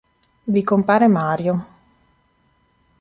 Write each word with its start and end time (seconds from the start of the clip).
Vi 0.45 0.63
compare 0.63 1.07
Mario. 1.07 1.65